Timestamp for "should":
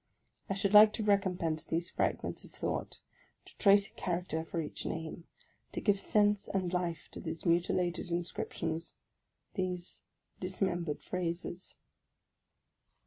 0.55-0.73